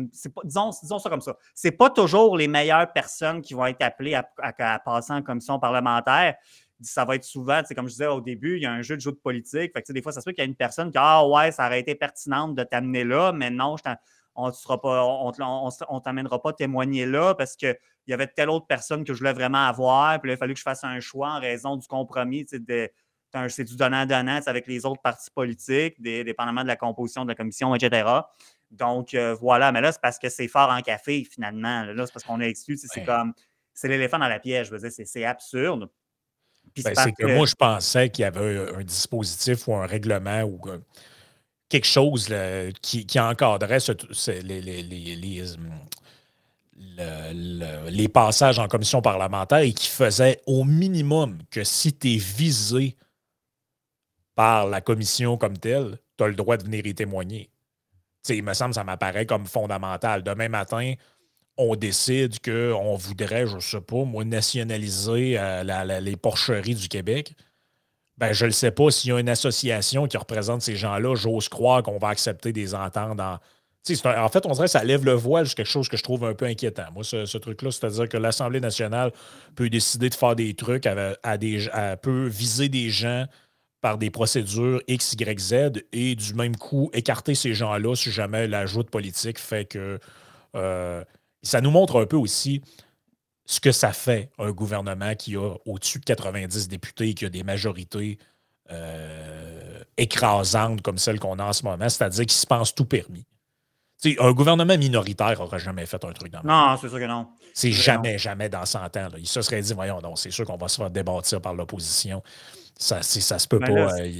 [0.44, 1.37] disons, disons ça comme ça.
[1.54, 6.34] C'est pas toujours les meilleures personnes qui vont être appelées à, passer en commission parlementaire
[6.80, 9.00] ça va être souvent, comme je disais au début, il y a un jeu de
[9.00, 9.72] jeu de politique.
[9.72, 11.66] Fait des fois, ça se peut qu'il y a une personne qui Ah ouais, ça
[11.66, 13.76] aurait été pertinente de t'amener là, mais non,
[14.37, 19.18] on ne t'amènera pas témoigner là parce qu'il y avait telle autre personne que je
[19.18, 20.20] voulais vraiment avoir.
[20.20, 22.46] Puis là, il a fallu que je fasse un choix en raison du compromis.
[22.48, 27.74] c'est du donnant-donnant avec les autres partis politiques, dépendamment de la composition de la commission,
[27.74, 28.08] etc.
[28.74, 29.72] Donc, euh, voilà.
[29.72, 31.84] Mais là, c'est parce que c'est fort en café, finalement.
[31.84, 32.76] Là, c'est parce qu'on a exclu.
[32.76, 33.32] C'est comme.
[33.72, 34.68] C'est l'éléphant dans la pièce.
[34.68, 35.88] Je veux dire, c'est absurde.
[36.82, 40.60] Ben, c'est que, moi, je pensais qu'il y avait un, dispositif ou un règlement ou
[41.68, 42.32] quelque chose
[42.80, 43.78] qui, encadrait
[46.96, 52.96] les, passages en commission parlementaire et qui faisait au minimum que si tu es visé
[54.34, 57.50] par la commission comme telle, tu as le droit de venir y témoigner.
[58.28, 60.22] Il me semble que ça m'apparaît comme fondamental.
[60.22, 60.94] Demain matin,
[61.56, 67.34] on décide qu'on voudrait, je ne sais pas, moi, nationaliser euh, les porcheries du Québec,
[68.16, 71.48] ben, je ne sais pas s'il y a une association qui représente ces gens-là, j'ose
[71.48, 73.38] croire qu'on va accepter des ententes en.
[74.28, 76.34] fait, on dirait que ça lève le voile sur quelque chose que je trouve un
[76.34, 76.87] peu inquiétant.
[76.94, 79.12] Moi, ce, truc-là, c'est-à-dire que l'Assemblée nationale
[79.56, 81.68] peut décider de faire des trucs, à, des,
[82.02, 83.26] peut viser des gens
[83.85, 85.55] par des procédures X, Y, Z
[85.92, 89.99] et du même coup écarter ces gens-là si jamais l'ajout de politique fait que.
[90.57, 91.05] Euh,
[91.42, 92.62] ça nous montre un peu aussi
[93.44, 97.42] ce que ça fait un gouvernement qui a au-dessus de 90 députés, qui a des
[97.42, 98.16] majorités
[98.70, 103.27] euh, écrasantes comme celle qu'on a en ce moment, c'est-à-dire qui se pense tout permis.
[104.18, 107.29] un gouvernement minoritaire n'aurait jamais fait un truc dans le Non, c'est sûr que non.
[107.53, 109.09] C'est jamais, jamais dans 100 ans.
[109.18, 112.23] Il se serait dit, voyons, non, c'est sûr qu'on va se faire débattre par l'opposition.
[112.78, 114.00] Ça, ça se peut pas.
[114.00, 114.10] Euh,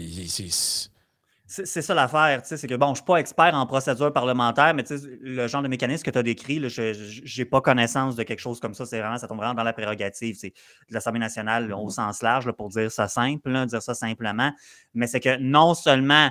[1.47, 4.83] c'est ça l'affaire, c'est que bon, je ne suis pas expert en procédure parlementaire, mais
[5.21, 8.59] le genre de mécanisme que tu as décrit, je n'ai pas connaissance de quelque chose
[8.59, 8.87] comme ça.
[8.87, 10.51] C'est vraiment, ça tombe vraiment dans la prérogative de
[10.91, 14.53] l'Assemblée nationale au mmh sens large, pour dire ça simple, dire ça simplement.
[14.95, 16.31] Mais c'est que non seulement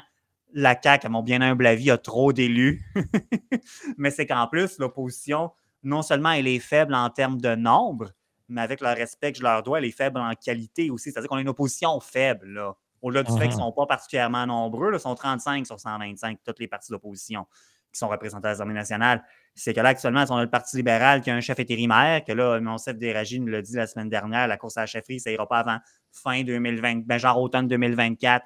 [0.53, 2.83] la CAQ, à mon bien humble avis, a trop d'élus,
[3.97, 5.51] mais c'est qu'en plus, l'opposition,
[5.83, 8.12] non seulement elle est faible en termes de nombre,
[8.53, 11.11] mais avec le respect que je leur dois, elle est faible en qualité aussi.
[11.11, 12.73] C'est-à-dire qu'on a une opposition faible, là.
[13.01, 16.39] Au-delà du fait qu'ils ne mmh sont pas particulièrement nombreux, ils sont 35 sur 125,
[16.45, 17.45] toutes les partis d'opposition
[17.91, 19.21] qui sont représentés à l'Assemblée nationale.
[19.55, 22.31] C'est que là, actuellement, on a le Parti libéral qui a un chef intérimaire, que
[22.31, 25.19] là, mon chef Déragi nous l'a dit la semaine dernière, la course à la chefferie,
[25.19, 25.77] ça n'ira pas avant
[26.11, 28.45] fin 2020, ben genre automne 2024,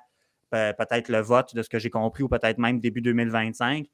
[0.49, 3.85] peut-être le vote de ce que j'ai compris, ou peut-être même début 2025.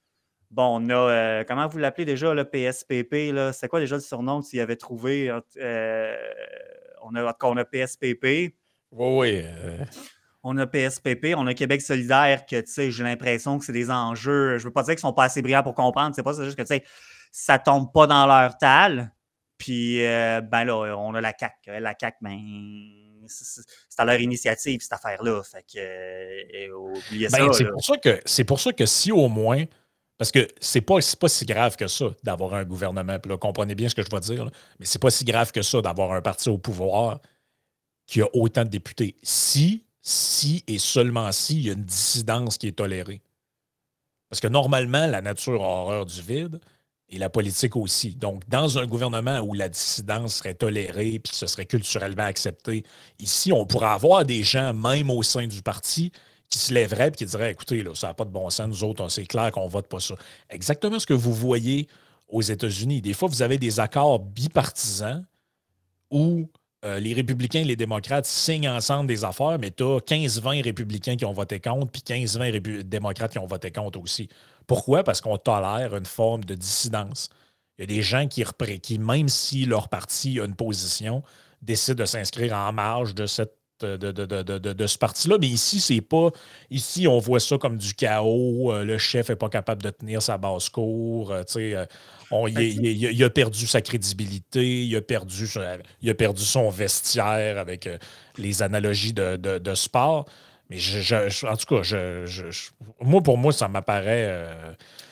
[0.54, 4.44] Bon, on a, euh, comment vous l'appelez déjà, le PSPP, c'est quoi déjà le surnom
[4.44, 5.36] s'il avait trouvé?
[5.58, 6.16] Euh,
[7.02, 8.24] on, a, on a PSPP.
[8.24, 8.54] Oui,
[8.92, 9.42] oui.
[9.44, 9.84] Euh,
[10.44, 14.60] on a PSPP, on a Québec solidaire, que j'ai l'impression que c'est des enjeux.
[14.60, 16.36] Je ne veux pas dire qu'ils ne sont pas assez brillants pour comprendre, c'est pas
[16.36, 16.82] c'est juste que
[17.32, 19.12] ça ne tombe pas dans leur tal.
[19.58, 21.56] Puis ben là, on a la CAC.
[21.66, 22.38] La CAC, ben,
[23.26, 23.64] c'est
[23.98, 25.42] à leur initiative, cette affaire-là.
[25.42, 27.54] Fait que oubliez ben, ça.
[27.54, 29.64] C'est pour ça, que, c'est pour ça que si au moins.
[30.18, 33.20] Parce que c'est pas, pas si grave que ça d'avoir un gouvernement.
[33.20, 34.50] Puis là, comprenez bien ce que je vais dire,
[34.80, 37.20] mais c'est pas si grave que ça d'avoir un parti au pouvoir
[38.06, 39.18] qui a autant de députés.
[39.24, 43.22] Si si et seulement si il y a une dissidence qui est tolérée.
[44.30, 46.60] Parce que normalement, la nature a horreur du vide
[47.08, 48.16] et la politique aussi.
[48.16, 52.84] Donc, dans un gouvernement où la dissidence serait tolérée puis ce serait culturellement accepté,
[53.20, 56.12] ici, on pourrait avoir des gens, même au sein du parti,
[56.50, 58.84] qui se lèveraient et qui diraient Écoutez, là, ça n'a pas de bon sens, nous
[58.84, 60.16] autres, c'est clair qu'on ne vote pas ça.
[60.50, 61.88] Exactement ce que vous voyez
[62.28, 63.02] aux États-Unis.
[63.02, 65.26] Des fois, vous avez des accords bipartisans
[66.10, 66.48] où
[66.86, 71.16] euh, les républicains et les démocrates signent ensemble des affaires, mais tu as 15-20 républicains
[71.16, 74.28] qui ont voté contre, puis 15-20 démocrates qui ont voté contre aussi.
[74.68, 75.04] Pourquoi?
[75.04, 77.30] Parce qu'on tolère une forme de dissidence.
[77.78, 78.44] Il y a des gens qui,
[78.82, 81.24] qui même si leur parti a une position,
[81.62, 85.38] décident de s'inscrire en marge de cette de, de, ce parti-là.
[85.40, 86.30] Mais ici, c'est pas.
[86.70, 88.72] Ici, on voit ça comme du chaos.
[88.72, 91.32] Euh, le chef n'est pas capable de tenir sa basse cour.
[91.32, 91.86] Euh, euh,
[92.32, 95.48] il, a perdu sa crédibilité, il a perdu,
[96.02, 97.88] il a perdu son vestiaire avec
[98.38, 100.26] les analogies de, sport.
[100.70, 102.70] Mais je, en tout cas, je,
[103.02, 104.48] moi, pour moi, ça m'apparaît.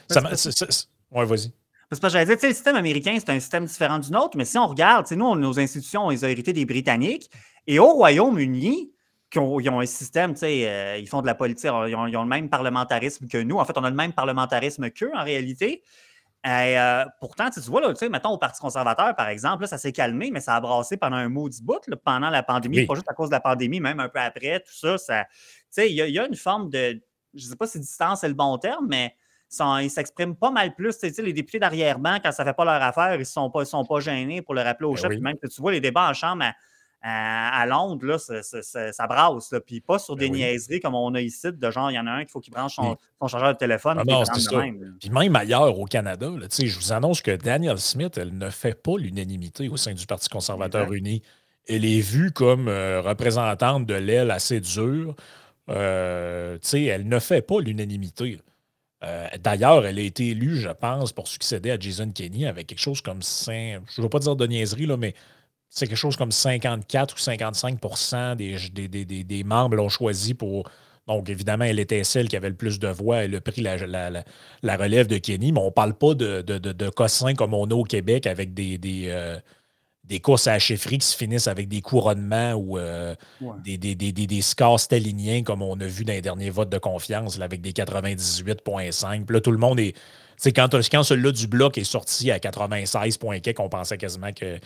[0.09, 1.51] ouais, vas-y.
[1.91, 4.57] Parce que j'allais dire, le système américain, c'est un système différent du nôtre, mais si
[4.57, 7.29] on regarde, nous, nos institutions, on les a héritées des Britanniques.
[7.67, 8.91] Et au Royaume-Uni,
[9.33, 13.27] ils ont un système, euh, ils font de la politique, ils ont, le même parlementarisme
[13.27, 13.57] que nous.
[13.57, 15.83] En fait, on a le même parlementarisme qu'eux, en réalité.
[16.43, 20.31] Et, euh, pourtant, tu vois, là, mettons au Parti conservateur, par exemple, ça s'est calmé,
[20.31, 23.29] mais ça a brassé pendant un maudit bout pendant la pandémie, pas juste à cause
[23.29, 24.97] de la pandémie, même un peu après, tout ça.
[24.97, 26.99] ça il y, a une forme de,
[27.35, 29.15] je ne sais pas si distance est le bon terme, mais
[29.81, 30.95] ils s'expriment pas mal plus.
[31.01, 33.85] les députés d'arrière-ban, quand ça ne fait pas leur affaire, ils ne sont pas, sont
[33.85, 35.19] pas gênés pour le rappeler au ben chef.
[35.19, 36.53] Même que tu vois les débats en chambre à,
[37.03, 39.53] Londres, là, ça, brasse.
[39.65, 42.07] Puis pas sur ben des niaiseries comme on a ici, de genre, il y en
[42.07, 43.97] a un qu'il faut qu'il branche son, chargeur de téléphone.
[43.99, 44.23] Ah non.
[44.57, 48.81] Même, puis même ailleurs au Canada, je vous annonce que Daniel Smith, elle ne fait
[48.81, 51.21] pas l'unanimité au sein du Parti conservateur uni.
[51.67, 55.15] Elle est vue comme euh, représentante de l'aile assez dure.
[55.69, 58.39] Euh, elle ne fait pas l'unanimité.
[59.03, 62.79] Euh, d'ailleurs, elle a été élue, je pense, pour succéder à Jason Kenney avec quelque
[62.79, 65.15] chose comme 5, je ne veux pas dire de niaiserie, là, mais
[65.73, 67.79] c'est quelque chose comme 54 ou 55
[68.35, 68.57] des,
[68.87, 70.69] des, des, membres l'ont choisi pour.
[71.07, 73.23] Donc, évidemment, elle était celle qui avait le plus de voix.
[73.23, 76.57] Elle a pris la, la, relève de Kenny, mais on ne parle pas de, de,
[76.57, 79.39] de, comme on a au Québec avec des, euh,
[80.03, 83.15] des, courses à la chefferie qui se finissent avec des couronnements ou euh,
[83.63, 87.61] des, des, scores staliniens comme on a vu dans les derniers votes de confiance avec
[87.61, 89.25] des 98,5.
[89.25, 89.95] Puis là, tout le monde est.
[90.35, 94.59] C'est quand, quand celui-là du bloc est sorti à 96 points on pensait quasiment que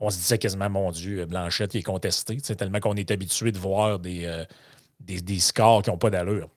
[0.00, 3.98] on se disait quasiment, mon Dieu, Blanchette est contesté, tellement qu'on est habitué de voir
[3.98, 6.48] des, euh, scores qui n'ont pas d'allure.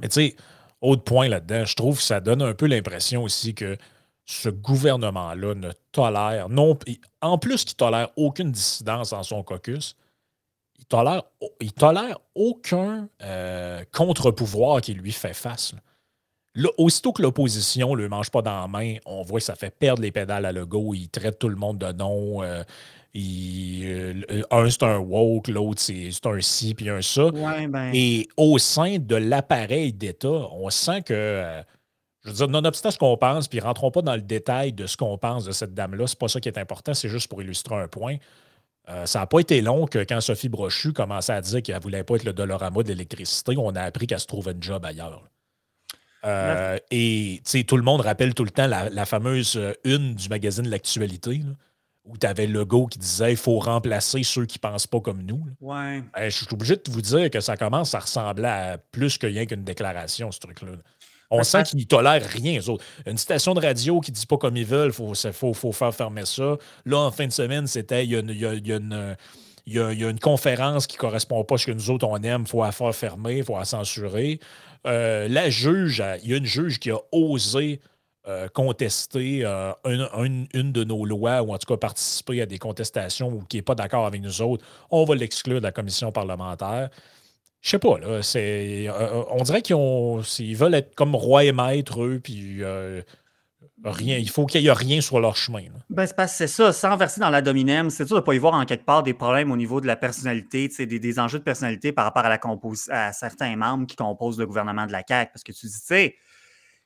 [0.00, 0.36] Mais tu sais,
[0.80, 3.76] autre point là-dedans, je trouve que ça donne un peu l'impression aussi que
[4.24, 6.78] ce gouvernement-là ne tolère, non,
[7.20, 9.96] en plus qu'il tolère aucune dissidence dans son caucus,
[10.78, 11.22] il tolère,
[11.60, 15.74] il tolère aucun euh, contre-pouvoir qui lui fait face
[16.76, 19.70] aussitôt que l'opposition ne le mange pas dans la main, on voit que ça fait
[19.70, 20.94] perdre les pédales à Legault.
[20.94, 22.42] Il traite tout le monde de non.
[22.42, 22.62] Euh,
[23.16, 27.30] euh, un, c'est un woke, l'autre, c'est un ci, puis un ça.
[27.30, 27.90] Ben.
[27.94, 31.14] Et au sein de l'appareil d'État, on sent que.
[31.14, 31.62] Euh,
[32.24, 34.96] je veux dire, nonobstant ce qu'on pense, puis rentrons pas dans le détail de ce
[34.96, 37.76] qu'on pense de cette dame-là, c'est pas ça qui est important, c'est juste pour illustrer
[37.76, 38.16] un point.
[39.04, 42.02] ça n'a pas été long que quand Sophie Brochu commençait à dire qu'elle ne voulait
[42.02, 45.22] pas être le Dolorama de l'électricité, on a appris qu'elle se trouvait un job ailleurs.
[46.24, 50.68] Euh, et tout le monde rappelle tout le temps la, fameuse euh, une du magazine
[50.68, 51.42] L'actualité,
[52.04, 55.00] où tu avais le logo qui disait il faut remplacer ceux qui ne pensent pas
[55.00, 55.44] comme nous.
[55.60, 56.02] Ouais.
[56.14, 59.26] Ben, je suis obligé de vous dire que ça commence à ressembler à plus que
[59.26, 60.72] rien qu'une déclaration, ce truc-là.
[61.30, 62.84] On sent qu'ils ne tolèrent rien aux autres.
[63.06, 65.94] Une station de radio qui ne dit pas comme ils veulent, il faut, faut, faire
[65.94, 66.56] fermer ça.
[66.86, 68.30] Là, en fin de semaine, c'était il y a, une
[69.68, 72.16] il y, a, une conférence qui ne correspond pas à ce que nous autres on
[72.22, 74.40] aime, il faut la faire fermer, il faut la censurer.
[74.86, 77.80] Euh, la juge, il y a une juge qui a osé
[78.26, 83.28] euh, contester euh, une, de nos lois, ou en tout cas participer à des contestations
[83.28, 84.64] ou qui n'est pas d'accord avec nous autres.
[84.90, 86.90] On va l'exclure de la commission parlementaire.
[87.60, 88.20] Je sais pas, là,
[89.30, 92.62] on dirait qu'ils veulent être comme roi et maître, eux, puis
[93.84, 94.18] Rien.
[94.18, 95.62] Il faut qu'il n'y ait rien sur leur chemin.
[95.88, 96.72] Ben, c'est ça.
[96.72, 99.02] Sans verser dans la dominem, c'est sûr de ne pas y voir en quelque part
[99.02, 103.12] des problèmes au niveau de la personnalité, des, des enjeux de personnalité par rapport à,
[103.12, 105.30] certains membres qui composent le gouvernement de la CAQ.
[105.32, 106.16] Parce que tu dis, tu sais,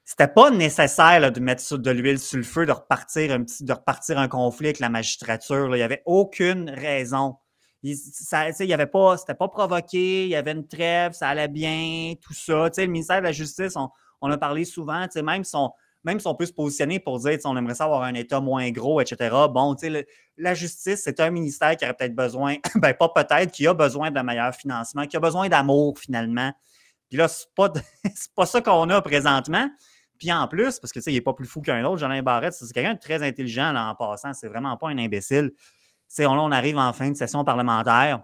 [0.05, 4.19] c'était pas nécessaire de mettre de l'huile sur le feu, de repartir un, de repartir
[4.19, 5.75] un conflit avec la magistrature.
[5.75, 7.37] Il n'y avait aucune raison.
[7.83, 11.29] Il, ça, il y avait pas, c'était pas provoqué, il y avait une trêve, ça
[11.29, 12.69] allait bien, tout ça.
[12.77, 13.89] le ministère de la Justice, on,
[14.21, 15.73] on a parlé souvent, même son,
[16.05, 18.71] même si on peut se positionner pour dire on aimerait ça avoir un État moins
[18.71, 19.35] gros, etc.
[19.51, 23.67] Bon, sais, la justice, c'est un ministère qui aurait peut-être besoin, ben pas peut-être, qui
[23.67, 26.53] a besoin d'un meilleur financement, qui a besoin d'amour finalement.
[27.09, 27.73] Puis là, c'est pas,
[28.37, 29.69] pas ça qu'on a présentement.
[30.19, 32.23] Puis en plus, parce que tu sais, il n'est pas plus fou qu'un autre, Jean
[32.23, 35.53] Barrette, c'est quelqu'un de très intelligent là, en passant, c'est vraiment pas un imbécile.
[36.21, 38.23] On, on arrive en fin de session parlementaire.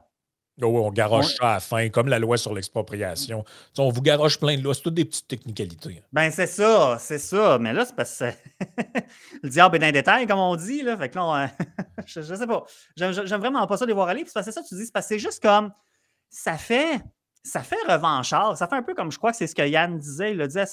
[0.60, 3.44] Oh, on garoche ça à la fin, comme la loi sur l'expropriation.
[3.78, 6.02] On vous garoche plein de lois, c'est toutes des petites technicalités.
[6.12, 7.58] Ben, c'est ça, c'est ça.
[7.58, 8.24] Mais là, c'est parce que
[9.42, 10.82] le diable est dans les détails, comme on dit.
[10.82, 10.96] Là.
[10.96, 11.50] Fait que là,
[12.06, 12.64] je, sais pas.
[12.96, 14.24] J'aime vraiment pas ça de les voir aller.
[14.24, 15.72] Puis c'est ça, tu dis, c'est parce que c'est juste comme
[16.28, 17.00] ça fait.
[17.44, 18.56] ça fait revanchard.
[18.56, 20.32] Ça fait un peu comme je crois que c'est ce que Yann disait.
[20.32, 20.64] Il le disait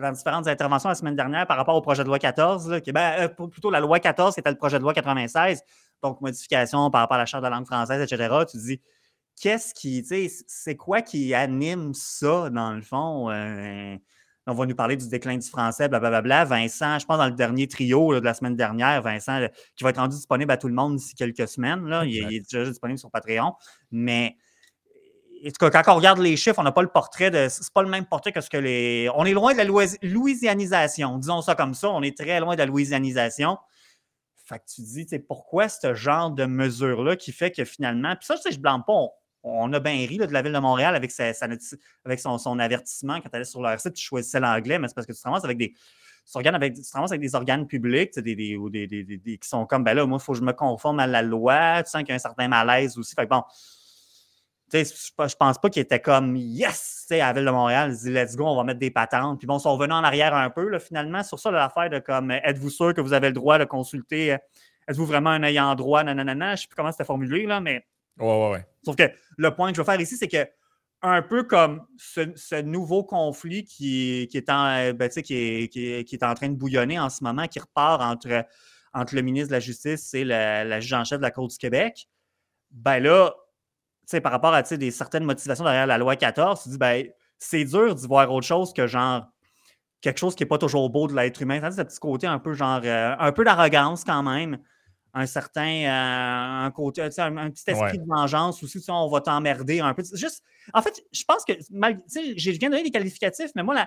[0.00, 3.28] dans différentes interventions la semaine dernière par rapport au projet de loi 14, qui, ben,
[3.28, 5.62] euh, plutôt la loi 14, c'était le projet de loi 96,
[6.02, 8.34] donc modification par rapport à la charte de la langue française, etc.
[8.50, 8.80] Tu dis,
[9.40, 13.30] qu'est-ce qui, tu sais, c'est quoi qui anime ça, dans le fond?
[13.30, 13.96] Euh,
[14.46, 16.44] on va nous parler du déclin du français, blablabla.
[16.44, 19.98] Vincent, je pense dans le dernier trio de la semaine dernière, Vincent, qui va être
[19.98, 21.86] rendu disponible à tout le monde d'ici quelques semaines.
[21.86, 22.04] Là.
[22.04, 23.52] Il, est déjà disponible sur Patreon.
[23.92, 24.36] Mais
[25.58, 27.46] quand on regarde les chiffres, on n'a pas le portrait de.
[27.48, 29.08] C'est pas le même portrait que ce que les.
[29.14, 29.64] On est loin de la
[30.02, 31.90] louisianisation, disons ça comme ça.
[31.90, 33.58] On est très loin de la louisianisation.
[34.44, 38.16] Fait que tu dis, pourquoi ce genre de mesure-là qui fait que finalement.
[38.16, 38.92] Puis ça, je ne blâme pas.
[38.92, 39.10] On,
[39.44, 43.62] a bien ri de la ville de Montréal avec, son, avertissement quand tu allais sur
[43.62, 45.74] leur site, tu choisissais l'anglais, mais c'est parce que tu te ramasses avec des.
[46.36, 50.44] Avec, des organes publics des, qui sont comme ben là, moi, il faut que je
[50.44, 51.82] me conforme à la loi.
[51.82, 53.12] Tu sens qu'il y a un certain malaise aussi.
[53.16, 53.42] Fait que bon,
[54.72, 58.36] je pense pas qu'il était comme yes, à la Ville de Montréal, il dit let's
[58.36, 59.38] go, on va mettre des patentes.
[59.38, 62.30] Puis bon, ils sont revenus en arrière un peu, finalement, sur ça, l'affaire de comme
[62.30, 64.38] êtes-vous sûr que vous avez le droit de consulter, euh,
[64.88, 67.84] êtes-vous vraiment un ayant droit, nanana, je sais plus comment c'était formulé, là, mais.
[68.18, 68.66] Ouais, ouais, ouais.
[68.84, 70.46] Sauf que le point que je veux faire ici, c'est que
[71.02, 76.14] un peu comme ce, nouveau conflit qui, qui, est en, euh, ben, qui, est, qui,
[76.14, 78.46] est, en train de bouillonner en ce moment, qui repart entre,
[78.94, 81.56] entre le ministre de la Justice et la, juge en chef de la Cour du
[81.58, 82.08] Québec,
[82.70, 83.34] ben là,
[84.22, 87.06] par rapport à des certaines motivations derrière la loi 14, tu dis, ben,
[87.38, 89.26] c'est dur d'y voir autre chose que genre
[90.00, 91.60] quelque chose qui n'est pas toujours beau de l'être humain.
[91.70, 94.58] Ce petit côté un peu genre, euh, un peu d'arrogance quand même,
[95.14, 97.08] un certain, euh, un côté, un,
[97.50, 100.02] petit esprit de vengeance aussi, on va t'emmerder un peu.
[100.14, 103.86] Juste, en fait, je pense que, je viens de donner des qualificatifs, mais moi,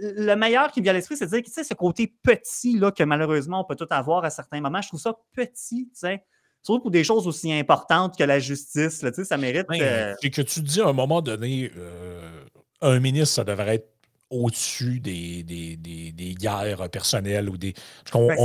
[0.00, 2.90] le meilleur qui me vient à l'esprit, c'est de dire, que ce côté petit là,
[2.90, 6.24] que malheureusement on peut tout avoir à certains moments, je trouve ça petit, tu sais.
[6.62, 9.66] Surtout pour des choses aussi importantes que la justice, là, ça mérite.
[9.70, 12.44] Euh, C'est que tu dis à un moment donné, euh,
[12.80, 13.97] un ministre, ça devrait être
[14.30, 17.74] au-dessus des, des, guerres personnelles ou des.
[18.12, 18.36] Ben,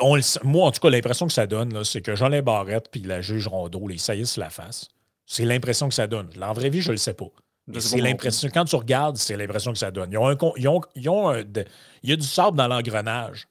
[0.00, 3.20] on, moi, en tout cas, l'impression que ça donne, c'est que Jean Barrette puis la
[3.20, 4.88] juge Rondeau, les saillissent la face.
[5.26, 6.28] C'est l'impression que ça donne.
[6.40, 7.30] En vraie vie, je ne le sais pas.
[7.78, 8.48] C'est l'impression.
[8.52, 10.12] Quand tu regardes, c'est l'impression que ça donne.
[10.12, 13.46] Ils ont ils ont, ils ont il y a du sable dans l'engrenage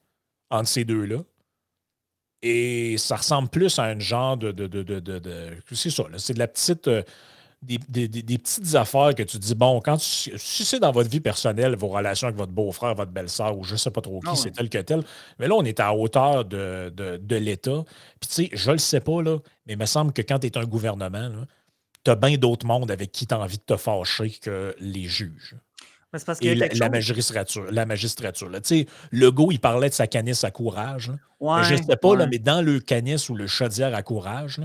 [0.50, 1.18] entre ces deux-là.
[2.42, 4.52] Et ça ressemble plus à un genre de.
[5.72, 6.88] c'est ça, c'est de la petite.
[6.88, 7.02] Euh,
[7.62, 11.76] des, petites affaires que tu dis, bon, quand tu, si c'est dans votre vie personnelle,
[11.76, 14.36] vos relations avec votre beau-frère, votre belle-sœur, ou je ne sais pas trop qui, ah
[14.36, 15.02] c'est tel que tel,
[15.38, 17.84] mais là, on est à hauteur de, de, l'État.
[18.20, 20.40] Puis, tu sais, je ne le sais pas, là, mais il me semble que quand
[20.40, 21.30] tu es un gouvernement,
[22.04, 25.04] tu as bien d'autres mondes avec qui tu as envie de te fâcher que les
[25.04, 25.56] juges
[26.40, 27.70] et la, magistrature.
[27.70, 28.60] La magistrature là.
[29.10, 31.10] Le go, il parlait de sa canisse à courage.
[31.40, 34.60] je ne sais pas, là, mais dans le canisse ou le chaudière à courage,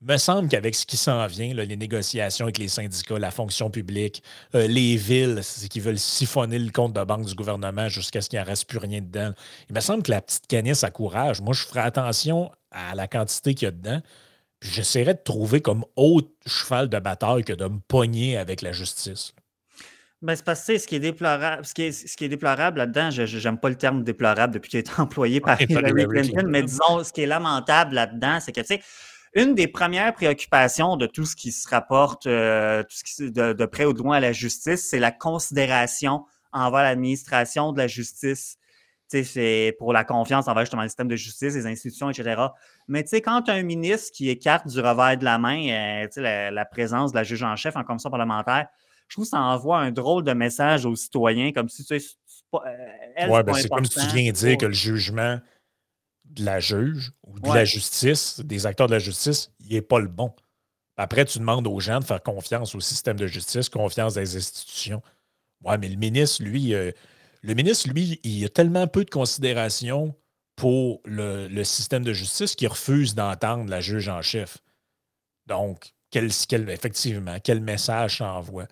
[0.00, 4.22] me semble qu'avec ce qui s'en vient, les négociations avec les syndicats, la fonction publique,
[4.54, 8.38] euh, les villes qui veulent siphonner le compte de banque du gouvernement jusqu'à ce qu'il
[8.38, 9.32] n'en reste plus rien dedans,
[9.68, 13.08] il me semble que la petite canisse à courage, moi, je ferai attention à la
[13.08, 14.00] quantité qu'il y a dedans.
[14.60, 18.72] Puis j'essaierai de trouver comme autre cheval de bataille que de me pogner avec la
[18.72, 19.32] justice.
[20.20, 22.78] Ben, c'est parce que ce qui est déplorable, ce qui est, ce qui est déplorable
[22.78, 26.44] là-dedans, je n'aime pas le terme déplorable depuis qu'il a été employé par Hillary Clinton,
[26.48, 28.82] mais disons, ce qui est lamentable là-dedans, c'est que, tu sais,
[29.38, 33.52] une des premières préoccupations de tout ce qui se rapporte euh, tout ce qui, de,
[33.52, 37.86] de, près ou de loin à la justice, c'est la considération envers l'administration de la
[37.86, 38.56] justice.
[39.10, 42.42] C'est pour la confiance envers justement le système de justice, les institutions, etc.
[42.88, 46.02] Mais tu sais, quand tu as un ministre qui écarte du revers de la main
[46.02, 48.66] euh, la, la, présence de la juge en chef en commission parlementaire,
[49.08, 52.06] je trouve que ça envoie un drôle de message aux citoyens, comme si tu sais,
[52.54, 55.38] euh, ouais, ben c'est comme si tu viens dire que le jugement
[56.28, 59.98] de la juge ou de la justice, des acteurs de la justice, il n'est pas
[59.98, 60.32] le bon.
[60.96, 64.36] Après, tu demandes aux gens de faire confiance au système de justice, confiance dans les
[64.36, 65.02] institutions.
[65.64, 66.90] Ouais, mais le ministre, lui, euh,
[67.42, 70.14] le ministre, lui, il a tellement peu de considération
[70.56, 74.58] pour le, le système de justice qu'il refuse d'entendre la juge en chef.
[75.46, 78.66] Donc, quel, effectivement, quel message ça envoie.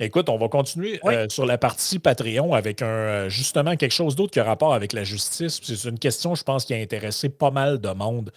[0.00, 4.16] Écoute, on va continuer euh, sur la partie Patreon avec un, euh, justement quelque chose
[4.16, 5.60] d'autre qui a rapport avec la justice.
[5.62, 8.32] C'est une question, je pense, qui a intéressé pas mal de monde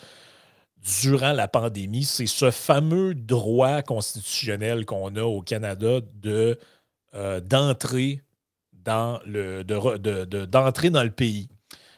[1.01, 2.03] durant la pandémie.
[2.03, 6.59] C'est ce fameux droit constitutionnel qu'on a au Canada de
[7.15, 8.21] euh, d'entrer
[8.73, 11.47] dans le de, dans le pays.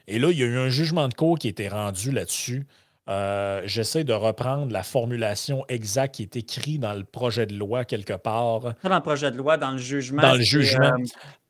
[0.07, 2.65] Et là, il y a eu un jugement de cour qui a été rendu là-dessus.
[3.09, 7.83] Euh, j'essaie de reprendre la formulation exacte qui est écrite dans le projet de loi
[7.83, 8.75] quelque part.
[8.81, 10.21] Pas dans le projet de loi, dans le jugement.
[10.21, 10.93] Dans le jugement.
[10.93, 11.05] Euh,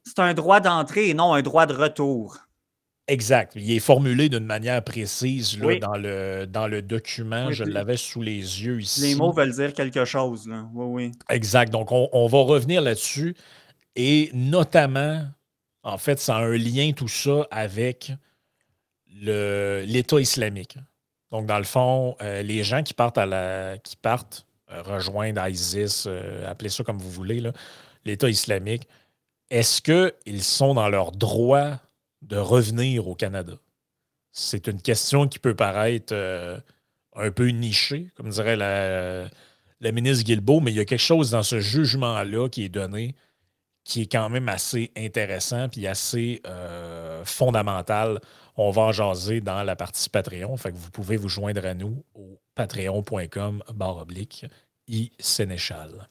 [0.05, 2.38] c'est un droit d'entrée et non un droit de retour.
[3.10, 3.53] Exact.
[3.55, 7.51] Il est formulé d'une manière précise dans, le, dans le document.
[7.51, 9.01] je l'avais sous les yeux ici.
[9.01, 10.47] Les mots veulent dire quelque chose.
[10.47, 10.66] Là.
[10.74, 11.12] Oui, oui.
[11.30, 11.74] Exact.
[11.74, 13.36] Donc, on, va revenir là-dessus.
[13.95, 15.26] Et notamment,
[15.84, 18.14] en fait, ça a un lien tout ça avec
[19.22, 20.78] l'État islamique.
[21.32, 25.46] Donc, dans le fond, euh, les gens qui partent à la, qui partent euh, rejoindre
[25.48, 27.44] ISIS, euh, appelez ça comme vous voulez,
[28.06, 28.88] l'État islamique,
[29.50, 31.78] est-ce qu'ils sont dans leur droit
[32.22, 33.54] de revenir au Canada?
[34.32, 36.14] C'est une question qui peut paraître
[37.16, 41.42] un peu nichée, comme dirait la, ministre Guilbeault, mais il y a quelque chose dans
[41.42, 43.16] ce jugement-là qui est donné
[43.86, 46.44] qui est quand même assez intéressant puis assez
[47.26, 48.20] fondamental
[48.62, 50.55] on va en jaser dans la partie Patreon.
[50.55, 54.45] Vous pouvez vous joindre à nous au patreon.com barre oblique
[54.88, 56.10] i Sénéchal.